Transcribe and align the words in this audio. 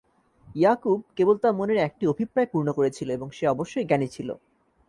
ইয়াকূব 0.55 0.99
কেবল 1.17 1.35
তার 1.37 1.53
মনের 1.53 1.79
একটি 1.79 2.03
অভিপ্রায় 2.07 2.51
পূর্ণ 2.53 2.67
করেছিল 2.71 3.07
এবং 3.11 3.27
সে 3.31 3.45
অবশ্যই 3.47 3.87
জ্ঞানী 3.87 4.07
ছিল। 4.07 4.29